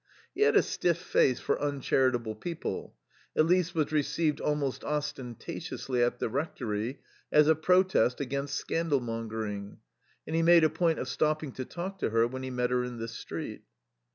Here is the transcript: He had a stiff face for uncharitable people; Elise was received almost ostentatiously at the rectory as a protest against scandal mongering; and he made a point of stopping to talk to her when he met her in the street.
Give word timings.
He 0.33 0.41
had 0.41 0.55
a 0.55 0.63
stiff 0.63 0.97
face 0.97 1.39
for 1.39 1.61
uncharitable 1.61 2.33
people; 2.33 2.95
Elise 3.35 3.75
was 3.75 3.91
received 3.91 4.41
almost 4.41 4.83
ostentatiously 4.83 6.01
at 6.01 6.17
the 6.17 6.27
rectory 6.27 7.01
as 7.31 7.47
a 7.47 7.53
protest 7.53 8.19
against 8.19 8.55
scandal 8.55 8.99
mongering; 8.99 9.77
and 10.25 10.35
he 10.35 10.41
made 10.41 10.63
a 10.63 10.71
point 10.71 10.97
of 10.97 11.07
stopping 11.07 11.51
to 11.51 11.65
talk 11.65 11.99
to 11.99 12.09
her 12.09 12.25
when 12.25 12.41
he 12.41 12.49
met 12.49 12.71
her 12.71 12.83
in 12.83 12.97
the 12.97 13.07
street. 13.07 13.61